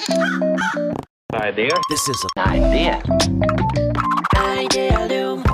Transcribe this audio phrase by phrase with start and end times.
[0.00, 1.68] Idea.
[1.90, 3.02] This is an idea.
[4.34, 5.44] Idealum.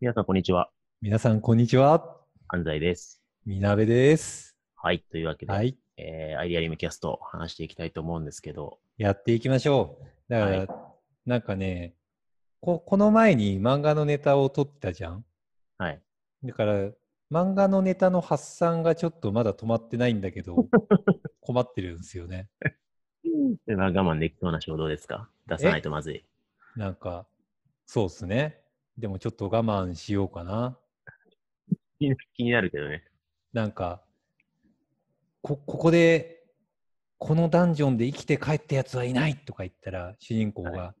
[0.00, 0.70] 皆さん、こんにちは。
[1.02, 2.16] 皆さん、こんにちは。
[2.48, 3.20] 安西です。
[3.44, 4.56] みなべです。
[4.74, 5.04] はい。
[5.10, 5.76] というわけで、はい。
[5.98, 10.04] えーアイデアリムキャスト話していきたいと思うんですけど、やっていきましょう。
[10.30, 10.68] だから、はい
[11.26, 11.92] なんかね
[12.62, 15.26] こ、この前に漫画のネタを撮ったじゃん。
[15.76, 16.00] はい。
[16.42, 16.90] だから、
[17.30, 20.68] 漫画のネタの発散がちょっとまだ止まってないんだけど、
[21.46, 22.48] 困ってるんですよね。
[23.66, 25.28] でまあ我慢できそうな衝動ですか？
[25.46, 26.24] 出さないとまずい。
[26.74, 27.26] なんか、
[27.86, 28.60] そうっすね。
[28.98, 30.76] でもちょっと我慢しようかな。
[32.34, 33.04] 気になるけどね。
[33.52, 34.02] なんか、
[35.40, 36.44] こ、ここで、
[37.18, 40.94] このダンジョンで生きて帰ったやつはいないとか言ったら、主人公が、は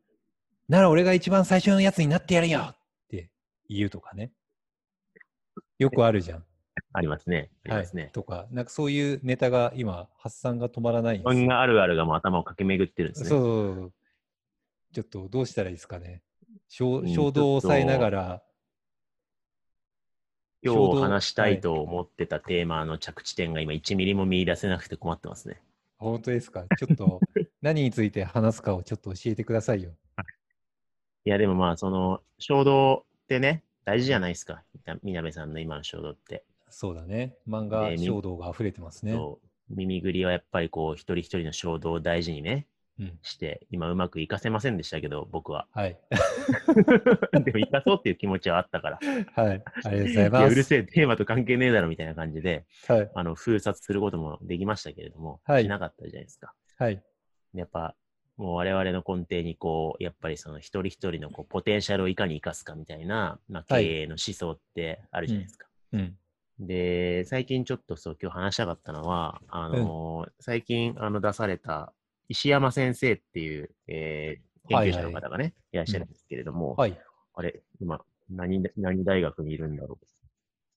[0.68, 2.76] なら俺が一番最初のやつになってやるよっ
[3.08, 3.30] て
[3.68, 4.32] 言うとかね。
[5.78, 6.44] よくあるじゃん。
[6.96, 7.50] ありますね。
[7.64, 8.10] ありはいますね。。
[8.14, 11.44] とか、なんかそういうネタが今、発散が止まらないんですよ。
[11.44, 13.28] 漫画あるあるがもう頭を駆け巡ってるんですね。
[13.28, 13.92] そうそうそう。
[14.94, 16.22] ちょっとどうしたらいいですかね。
[16.68, 18.42] 衝うん衝動を抑えながら、
[20.62, 25.60] 今日話したいと思ってたテーマの着地点が今1ミリも見出せなくて困ってますね。
[25.98, 26.64] 本当ですか？
[26.78, 27.20] ちょっと
[27.60, 29.92] 何について話すかをちょっと教えてくださいよ。
[31.24, 34.62] いや、でもまあ、その、衝動ってね、大事じゃないですか。
[35.02, 36.44] みみなべさんの今の衝動って。
[36.78, 37.34] そうだね。
[37.48, 39.12] 漫画衝動が溢れてますね。
[39.12, 42.66] そう耳ぐりはやっぱりこう、一人一人の衝動を大事にね、
[43.00, 43.18] うん。
[43.22, 45.68] して、今うまくいかせませんでしたけど、僕は。
[45.72, 45.98] はい。
[47.44, 48.98] でも、生かそうっていう気持ちはあったから。
[49.32, 49.62] はい。
[49.84, 50.52] ありがとうございます。
[50.52, 53.10] うるせえ、テーマと関係ねえだろみたいな感じで、はい。
[53.14, 56.52] あの、封殺することもできましたけれども、はいしなかったじゃないですか。
[56.76, 57.02] はい。
[57.54, 57.96] やっぱ、
[58.36, 65.66] もう我々の根底にこう、やっぱりその一人一人のこうポテンシャルをいかに生かすかみたいな、まあ、はい経営の思想ってあるじゃないですか。
[65.92, 66.18] うん。
[66.58, 71.92] で、最近ちょっとそう今日話したかったのは、あのー最近あの出された
[72.28, 76.98] 石山先生っていう、えー研究者の方がね、いらっしゃるんですけれども、はい。
[77.34, 80.06] あれ、今、何、何大学にいるんだろう？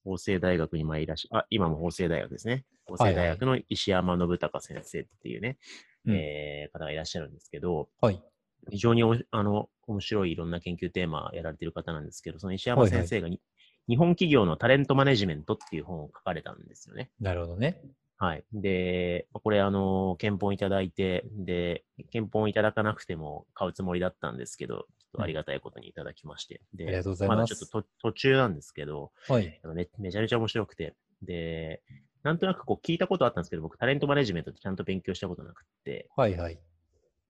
[0.04, 2.64] 法政大学に今いらっしゃ、あ、今も法政大学ですね。
[2.86, 5.58] 法政大学の石山信孝先生っていうね、
[6.06, 8.22] うんえー方がいらっしゃるんですけど、はい。
[8.70, 13.40] 非常におあの面白いいろんな研究テーマやられてる方なんですけど、その石山先生がに、
[13.88, 17.10] 日本企業のタレントマネジメントっていう本を書かれたんですよね。
[17.20, 17.80] なるほどね。
[18.18, 18.44] はい。
[18.52, 26.60] で、これ、あの、憲本いただいて、で、憲本いただかなくても買うつもりだったんですけど、ちょっとありがたいことにいただきまして。
[26.74, 29.60] で、ありがとうございますだちょっとと途中なんですけど、はい。
[29.64, 31.82] あのめめちゃめちゃ面白くて、で、
[32.22, 36.36] なんとなくこう聞いたことあったんですけど、僕、タレントマネジメントってちゃんと勉強したことなくって、はい。
[36.36, 36.60] はい。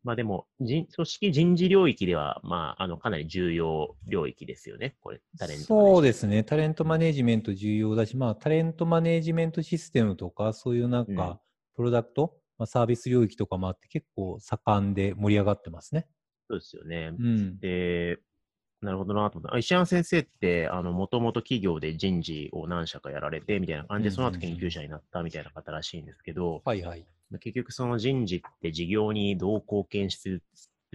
[0.03, 5.65] まあでも、人組織人事領域では、まあ、あの、かなり重要領域ですよね、これ、タレント。
[5.65, 6.43] そうですね。
[6.43, 11.41] タレントマネジメント重要だし、まあ、タレントマネジメントシステムとか、そういうなんうんか、
[11.75, 16.07] プロダクト、まあ、サービス領域とかもあって、結構盛んで盛り上がってますね。
[16.49, 17.13] そうですよね。
[17.19, 17.61] うん。
[17.61, 18.19] で、
[18.81, 19.55] なるほどなと思って。
[19.55, 27.07] あ石山先生って、あの、もともと企業で人事を何社かやられて、みたいな感じで、その後うんうんうん研究者になったみたいな方らしいんですけど、はいはい。
[27.31, 30.41] まあ結局その人事って事業にどう貢献し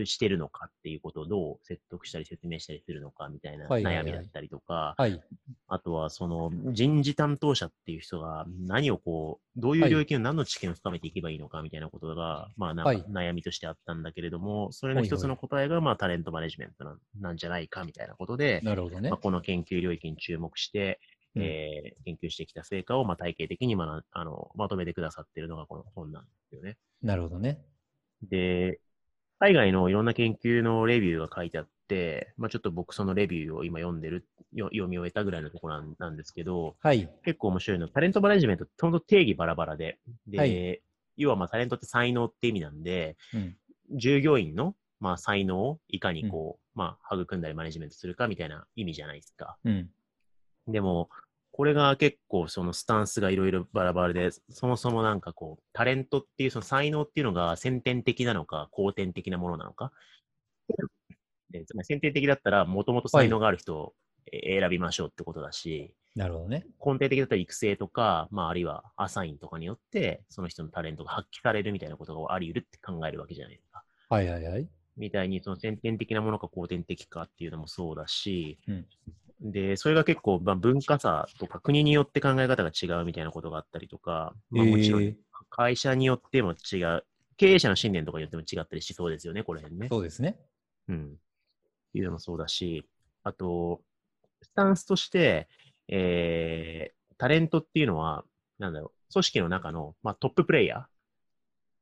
[0.03, 5.21] してるのかっていうことをどう説得したり説明したりするのかみたいなはいはいはい悩みだったりとか、はい。
[5.67, 19.17] あとはその人事担当者っていう人が何をこう、どういう領域の何の知見を深めていけばいいのかみたいなことが、まあなんはいか悩みとしてあったんだけれども、それの一つの答えがまあタレントマネジメントなんなんじゃないかみたいなことで、なるほどねまあ、。
[19.17, 20.99] この研究領域に注目して、
[21.35, 26.77] うんえー研究してきた成果をまあ体系的にまなあのまとめてくださっているのがこの本なんですよね。
[27.01, 27.61] なるほどね。
[28.29, 28.79] で、
[29.39, 37.09] 海外のいろんな研究のレビューが書いてあって、まあ、ちょっと僕そのレビューを今読んでる、よ読み終えたぐらいのところなんですけど、はい。
[37.23, 40.81] 結構面白いのは、タレントマネジメントって本当定義バラバラで、で、はい
[41.17, 43.55] 要はまあタレントって才能って意味なんで、うん。
[43.91, 49.57] 従業員のまあ才能をいかにこう、まあ育んだりマネジメントするかみたいな意味じゃないですか。
[49.63, 49.89] うん。
[50.67, 51.09] でも、
[51.55, 59.93] これが結構そのスタンスがいろいろバラバラで、そもそもなんかこう、タレントっていうその才能っていうのが先天的なのか、後天的なものなのか。
[61.51, 63.93] でつまり先天的だったら、もともと才能がある人を
[64.33, 66.65] え選びましょうってことだし、なるほどね。
[66.85, 73.81] 根底的だったら育成とか、まあ、あるいはアサインとかによって、その人のタレントが発揮されるみたいなことがあり得るって考えるわけじゃないですか。
[74.09, 74.67] はいはいはい。
[74.97, 78.85] みたいに、その先天的なものか後天的かっていうのもそうだし、うん
[79.41, 85.15] で、それが結構、まあ、文化差とか国によって考え方が違うみたいなことがあったりとか、まあ、もちろんえー
[85.55, 87.05] 会社によっても違う、
[87.37, 89.87] 経営者の信念とかによっても違ったりしそうですよね、これね。
[89.89, 90.37] そうですね。
[90.89, 91.15] うん。
[91.93, 92.85] いうのもそうだし、
[93.23, 93.81] あと、
[94.41, 95.47] スタンスとして、
[95.87, 98.25] えー、タレントっていうのは、
[98.59, 100.87] なんだろう、組織の中の、まあ、トッププレイヤ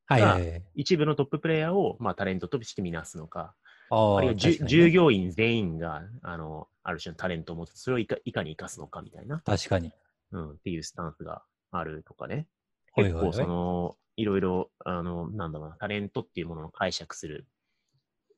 [0.06, 0.64] はいはいはい。
[0.76, 3.56] 一部のトッププレイヤーを、まあ、タレントとして見なすのか、
[3.90, 9.92] ああるいは従業員全員があのある種のタレントを持つ、それをいかいかに生かすのかみたいな、確かに。
[10.32, 12.48] うん、っていうスタンスがあるとかね。
[12.96, 17.48] 結構その、いろいろ、あの、なんだろうな、タレントっていうものを解釈する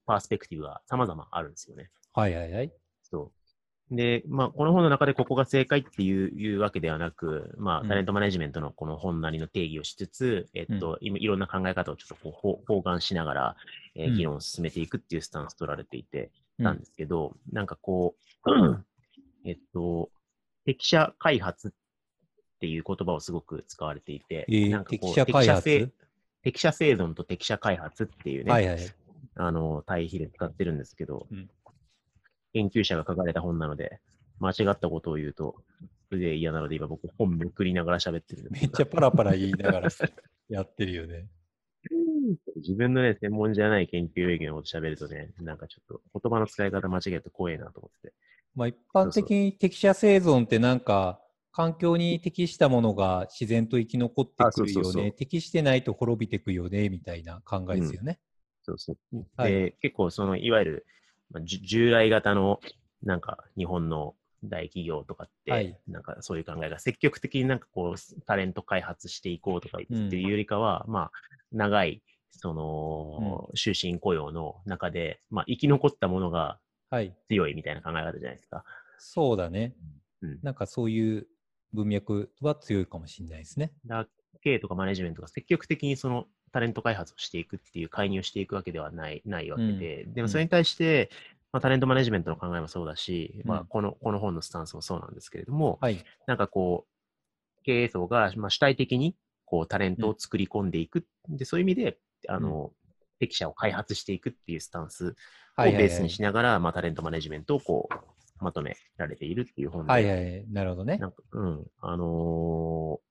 [0.05, 1.89] パースペクティブが様々あるんですよね。
[2.13, 2.71] はいはいはい。
[3.03, 3.31] そ
[3.91, 3.95] う。
[3.95, 13.55] で、まあ、この本の中でここが正解っていういうわけではなく、まあ、うんタレントマネジメントのこの本なりの定義をしつつ、えっと、今いろんな考え方をちょっとこうほ包含しながら、
[13.95, 18.15] えーうん議論を進めていくっていうスタンス取られていて、うんなんですけど、なんかこ
[18.45, 18.49] う、
[19.45, 20.09] えっと、
[20.65, 21.71] 適者開発っ
[22.59, 25.91] ていう言葉をすごく使われていて、えーなんかこう適者開発適者生
[26.43, 28.79] 適者生存と適者開発っていうね、はいはい。
[29.35, 31.49] あの、対比で使ってるんですけど、うん
[32.53, 33.99] 研究者が書かれた本なので、
[34.39, 35.57] 間違ったことを言うと、
[36.09, 39.89] すげえ嫌なので、今僕本めくりながら喋ってるんですめっちゃパラパラ言いながら
[40.47, 41.27] やってるよね。
[42.57, 48.13] 自分のね、専門じゃない研究領域のこと喋るとね、なんかちょっと言葉の使い方間違えると怖いなと思ってて。
[48.55, 51.19] まあ一般的に適者生存ってなんか、
[51.51, 55.11] 環境に適したものが自然と生き残ってあくるよそうそうそうね。
[55.11, 58.19] 適してないと滅びてくよね、みたいな考えですよね。
[58.63, 59.25] そうそう。
[59.37, 60.85] はいで、結構その、いわゆる、
[61.31, 62.59] まあ、従来型の、
[63.03, 71.11] なんか日本の大企業とかって、はいなんかそういう考えが積極的になんかこう、タレント開発していこうとか言っていうよりかは、まあ、
[71.51, 72.01] 長い、
[72.37, 76.59] その、終身雇用の中で、まあ、生き残ったものが
[76.89, 77.13] はい。
[77.27, 78.63] 強いみたいな考え方じゃないですか。
[78.99, 79.73] そうだね。
[80.21, 80.39] うん。
[80.43, 81.27] なんかそういう
[81.73, 83.71] 文脈は強いかもしれないですね。
[83.85, 84.07] だ
[84.41, 91.09] 経営とかマネジメントが積極的にそのタレント開発をしていくっていう介入していくわけではないないわけで、でもそれに対して、
[91.51, 96.03] まあ、タレントマネジメントの考えもそうだし、まあうんこのこの本のスタンスもそうなんですけれども、はい。
[96.27, 101.97] なんかこう、経営層が、まあ、主体的にこうタレントを作り込んでいく、でそういう意味で、
[102.27, 102.71] あの、
[103.19, 105.15] 適者を開発していくっていうスタンス
[105.57, 110.45] をベースにしながら、まあ、タレントマネジメントをこうまとめられているっていう本で、はいはい。
[110.51, 110.97] なるほどね。
[110.97, 113.05] なんか、うん、あのー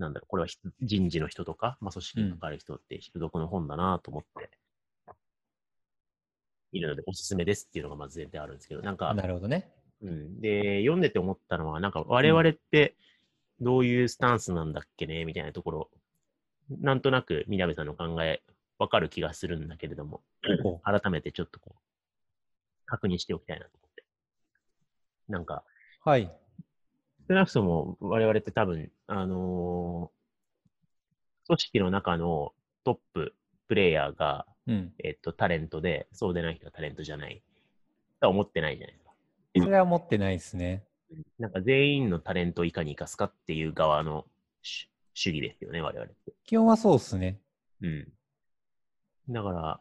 [0.00, 4.50] なんだろう、これはひ人事の人とか、まあ、組織に関わる人って必読の本だなと思って
[6.72, 9.70] いるので、おすすめですっていうのがまず前提あるんですけど、なんか、なるほどね。
[10.02, 12.96] うん、で、読んでて思ったのは、なんか我々って
[13.60, 15.90] どういうスタンスなんだっけね、みたいなところ、
[16.80, 18.42] なんとなく南さんの考え、
[18.78, 20.22] わかる気がするんだけれども、
[20.62, 21.78] ほ改めてちょっとこう、
[22.86, 24.04] 確認しておきたいなと思って。
[25.28, 25.64] なんか、
[26.04, 26.30] はい。
[27.28, 30.20] 少なくとも我々って多分、あのー
[31.46, 32.52] 組織の中の
[32.84, 33.34] トップ
[33.66, 34.92] プレイヤーが、うん。
[35.02, 37.42] えっと、タレントで、そうでない人はタレントじゃない。
[38.20, 39.10] とは思ってないじゃないですか。
[39.64, 40.84] それは持ってないですね。
[41.40, 44.26] なんか全員のタレントをいかに生かすかっていう側の
[45.14, 46.32] 主主義ですよね、我々って。
[46.46, 47.40] 基本はそうですね。
[47.82, 48.08] うん。
[49.28, 49.80] だから、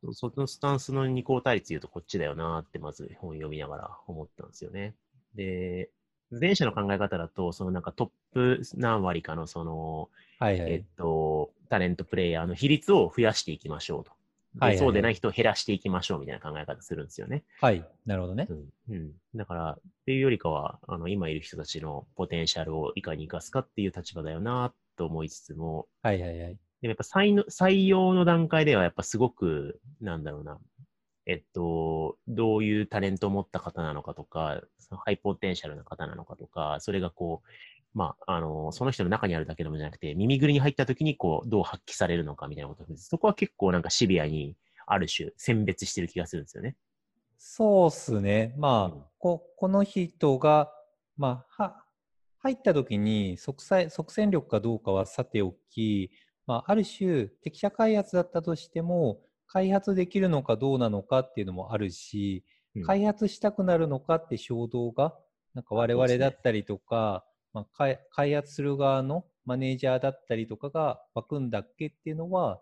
[0.00, 4.94] そそのスタンスの二項対立言うとこっちだよなってまず本読みながら思ったんですよね。
[5.34, 5.90] で、
[6.30, 10.08] 前者の考え方だと、そのなんかトップ何割かのその、
[10.40, 10.84] えっはいはい。
[10.96, 14.12] と、タレントプレイヤーの比率を増やしていきましょうと。
[14.54, 17.44] ではいはいはいそうでない人を減らしていきましょうみたいな考え方するんですよね。
[17.60, 17.84] はい。
[18.04, 18.54] なるほどねう。
[18.54, 18.68] ん。
[18.90, 19.12] うん。
[19.34, 26.58] だから、っていうよりかは、あの、今いる人たちのポテンシャルをいかに生かすかっていう立場だよなと思いつつも、はいはいはい。
[26.82, 30.58] でもやっぱ採の採用の段階ではやっぱすごく、なんだろうな、
[31.26, 37.48] えっと、どういうタレントを持った方なのかとか、ハイポテンシャルな方なのかとか、それがこう、
[37.94, 44.56] まあ、あの、その人の中にあるだけでもじゃなくて、耳ぐりに入った時にこう、どう発揮されるのかみたいなことをそこは結構なんかシビアに、
[44.86, 46.76] ある種、選別してる気がするんですよね。
[47.38, 48.54] そうっすね。
[48.56, 50.72] まあ、うんここの人が、
[51.16, 51.84] まあ、は
[52.40, 56.10] 入った時に即戦即戦力かどうかはさておき、
[56.44, 62.44] まあ、ある種適者開発だったとしても開発できるのかどうなのかっていうのもあるし、
[62.74, 65.14] うん開発したくなるのかって衝動が
[65.54, 67.22] なんか我々だったりとか、
[67.52, 72.60] まあ、開開発する側のマネージャーだったりとかが湧くんだっけっていうのは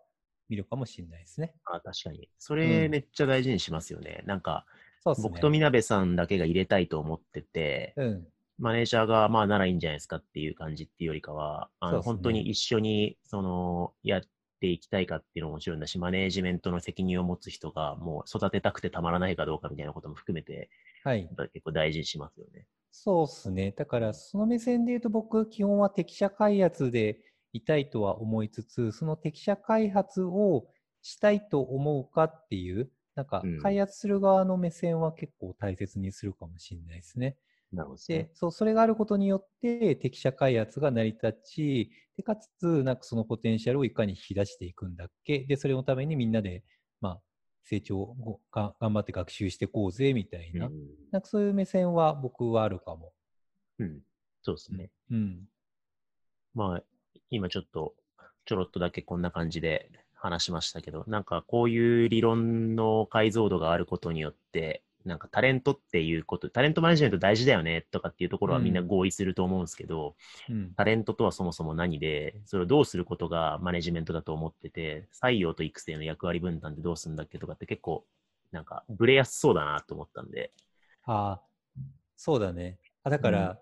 [0.49, 1.55] 見るかもしれないですね。
[1.65, 2.29] あ確かに。
[2.39, 4.23] それうんめっちゃ大事にしますよね。
[4.27, 4.67] なんか、
[5.03, 5.29] そうですね。
[5.31, 8.27] 僕とみなべさんだけが入れたいと思ってて、うん。
[8.59, 14.23] マネージャーが、まあ、ならいいんじゃないですかっていう感じっていうよりかは、あの、ね本当に一緒に、その、やっ
[14.61, 20.69] ていきたいかっていうのももちろんだし、マネージメントの責任を持つ人が、もう育てたくてたまらないかどうかみたいなことも含めて、
[21.05, 22.67] はい結構大事にしますよね。
[22.93, 23.73] そうですね。
[23.73, 27.21] だから、その目線で言うと、僕、基本は適者開発で
[27.53, 30.67] いたいとは思いつつ、その適者開発を
[31.03, 37.37] したいと思うかっていう、なんかうん、開発する側の目線は結構大切にするかもしれないですね。
[37.73, 38.31] なるほどねで。
[38.35, 45.41] そうそれがあることによって適者開発が成り立ちでかつなんかそのポテンシャルをいかに引き出していくんだっけ？
[45.41, 46.65] でそれのためにみんなで、
[47.01, 47.21] まあ、
[47.63, 53.13] 成長をが頑張って学習していこうぜみたいな,、うんなんかそういう目線は僕はあるかも。
[53.79, 54.01] うん。
[54.43, 54.91] そうですね。
[55.11, 55.49] うん
[56.55, 56.83] まあ、
[57.31, 57.95] 今ちょっと、
[58.45, 70.15] ちょろっとだけこんな感じで話しましたけど、なんかこういう理論の解像度があることによって、なんかタレントっていうこと、タレントマネジメント大事だよねとかっていうところはみんなうん合意すると思うんですけど、
[70.49, 70.73] うん。
[70.75, 78.05] タレントとはそもそも何で、それをどうすることがマネジメントだと思ってて、採用と育成の役割分担ってどうするんだっけとかって結構、
[78.53, 80.53] なんかブレやすそうだなと思ったんで、
[81.05, 81.43] ああ、
[82.17, 82.79] そうだね。
[83.05, 83.59] あだから、うん。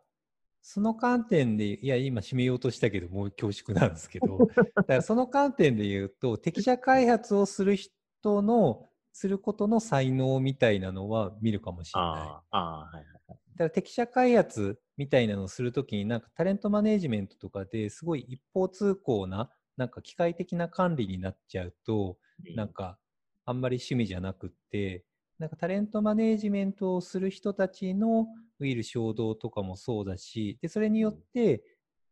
[0.60, 4.38] その観点で、いや、今締めようとしたけど、もう恐縮なんですけど、
[4.74, 12.12] だからその観点で言うと、適者開発をする人の、することの才能みたいなのは見るかもしれない。
[12.12, 13.04] ああ、はいはい。
[13.28, 22.18] だから適者開発みたいなのをするときに、なんかタレントマネジメントとかですごい一方通行な、なんか機械的な管理になっちゃうと、
[22.54, 22.98] なんか
[23.44, 25.04] あんまり趣味じゃなくって、
[25.38, 28.26] なんかタレントマネージメントをする人たちの
[28.58, 31.62] ウィル衝動とかもそうだし、でそれによって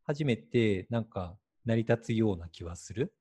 [0.04, 3.12] 初めてなんか成り立つような気はする。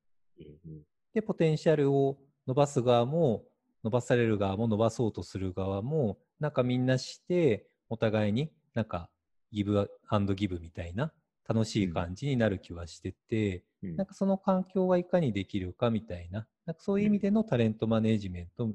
[1.13, 3.43] で、ポテンシャルを伸ばす側も、
[3.85, 9.11] 伸ばされる側も伸ばそうとする側も、なんかみんなして、お互いになんか
[9.51, 11.13] ギブアンドギブみたいな
[11.47, 18.67] 楽しい感じになる気はしてて、うんなんかその環境はいかにできるかみたいな、なんかそういう意味でのタレントマネージメント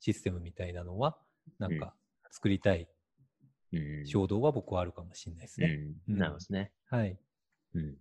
[0.00, 1.18] システムみたいなのは、
[1.58, 1.94] なんか
[2.30, 2.88] 作りたい
[3.74, 5.66] うん衝動は僕はあるかもしれないですね。
[6.08, 6.72] うんうんなるほどですね。
[6.86, 7.18] はい。
[7.74, 7.96] うん。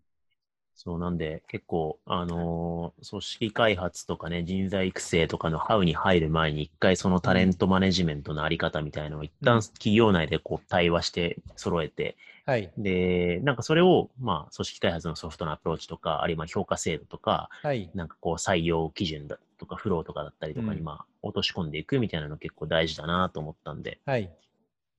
[0.80, 12.16] そうなんで、結構、あのー組織開発とかね、人材育成とかのハウに入る前に、一回そのタレントマネジメントのあり方みたいなのを一うん旦企業内でこう対話して揃えて、
[12.46, 12.72] はい。
[12.78, 17.90] で、なんかそれを、まあ、組織開発のソフトのアプローチとか、あるいは評価制度とか、はい。
[17.96, 24.30] なんかこう採用基準だとか、フローとかだったりとかに、うんまあ、落とし込んでいくみたいなの結構大事だなと思ったんで、はい。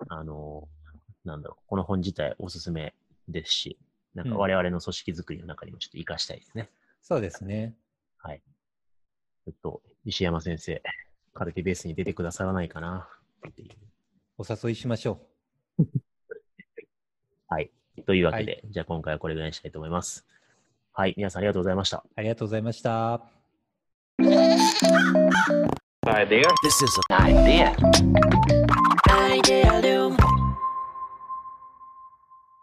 [0.08, 0.78] あのー
[1.24, 2.94] なんだろう、この本自体おすすめ
[3.28, 3.78] ですし、
[4.18, 6.68] なんかうん我々の組織づくりの中にもちょっと活かしたいですね。
[7.02, 7.74] そうですね。
[8.18, 8.42] はい。
[9.44, 10.82] ちょっと、石山先生、
[11.34, 13.08] カルテベースに出てくださらないかな
[13.48, 13.70] っていう。
[14.36, 15.20] お誘いしましょ
[17.48, 17.70] はい。
[18.06, 20.26] というわけで、じゃあ今回はこれぐらいにしたいと思います。
[20.92, 21.14] はい。
[21.16, 21.98] 皆さんありがとうございました。
[21.98, 22.10] う。
[22.16, 23.22] ありがとうございました。
[26.64, 27.76] This is an idea.
[29.08, 30.27] Idea.